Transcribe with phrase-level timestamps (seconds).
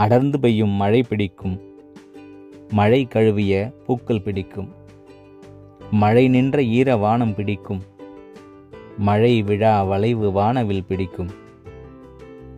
[0.00, 1.60] அடர்ந்து பெய்யும் மழை பிடிக்கும்.
[2.70, 4.68] மழை கழுவிய பூக்கள் பிடிக்கும்.
[5.90, 7.82] மழை நின்ற ஈர வானம் பிடிக்கும்.
[8.98, 11.30] மழை விழா வளைவு வானவில் பிடிக்கும்.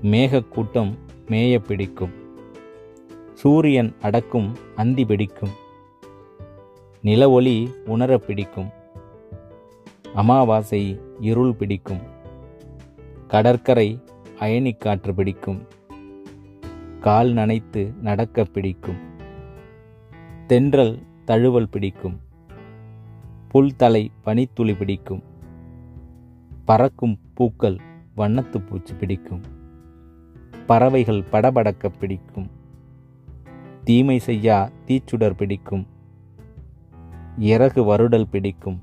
[0.02, 0.92] மேகக்கூட்டம்
[1.28, 2.10] மேய பிடிக்கும்.
[3.34, 5.50] சூரியன் அடக்கும் அந்தி பிடிக்கும்.
[7.02, 8.70] நில ஒளி உணர பிடிக்கும்.
[10.14, 12.00] அமாவாசை இருள் பிடிக்கும்.
[13.28, 14.00] கடற்கரை
[14.40, 15.80] அயனிக்காற்று பிடிக்கும்.
[17.02, 18.96] கால் நனைத்து நடக்க பிடிக்கும்.
[20.46, 22.20] தென்றல் தழுவல் பிடிக்கும்.
[23.52, 25.22] புல்தலை பனித்துளி பிடிக்கும்.
[26.64, 27.78] பறக்கும் பூக்கள்
[28.16, 29.42] வண்ணத்து பூச்சி பிடிக்கும்.
[30.66, 32.50] பறவைகள் படபடக்க பிடிக்கும்.
[33.84, 35.86] தீமை செய்யா தீச்சுடர் பிடிக்கும்.
[37.38, 38.82] இறகு வருடல் பிடிக்கும்.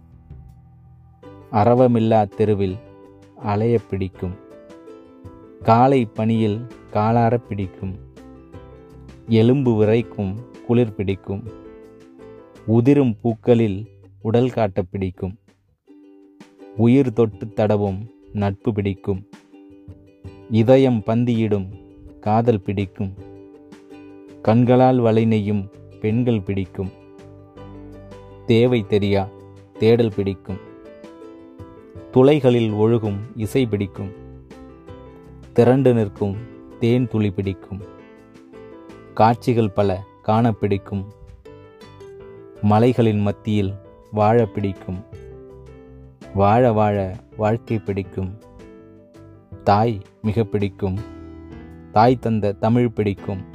[1.52, 2.78] அரவமில்லா தெருவில்
[3.36, 4.36] அலைய பிடிக்கும்.
[5.64, 8.08] காலை பனியில் காலார பிடிக்கும்.
[9.30, 10.36] எலும்பு விரைக்கும்
[10.68, 11.44] குளிர் பிடிக்கும்.
[12.66, 13.88] உதிரும் பூக்களில்
[14.22, 15.38] உடல் காட்ட பிடிக்கும்.
[16.78, 19.28] உயிர் தொட்டு தடவும் நட்பு பிடிக்கும்.
[20.50, 21.68] இதயம் பந்தியிடும்
[22.20, 23.14] காதல் பிடிக்கும்.
[24.42, 25.70] கண்களால் வலை நெய்யும்
[26.02, 26.90] பெண்கள் பிடிக்கும்.
[28.46, 29.28] தேவை தெரியா
[29.80, 30.58] தேடல் பிடிக்கும்.
[32.12, 34.12] துளைகளில் ஒழுகும் இசை பிடிக்கும்.
[35.54, 36.36] திரண்டு நிற்கும்
[36.80, 37.98] தேன் துளி பிடிக்கும்.
[39.20, 41.14] காட்சிகள் பல காண பிடிக்கும்
[42.62, 43.74] மலைகளின் மத்தியில்
[44.12, 45.06] வாழ பிடிக்கும்.
[46.34, 48.38] வாழ வாழ வாழ்க்கை பிடிக்கும்.
[49.64, 51.00] தாய் மிக பிடிக்கும்.
[51.92, 53.46] தாய் தந்த தமிழ் பிடிக்கும்.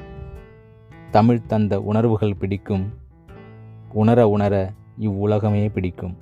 [1.10, 2.92] தமிழ் தந்த உணர்வுகள் பிடிக்கும்.
[3.92, 6.16] உணர உணர இவ்வுலகமே பிடிக்கும்.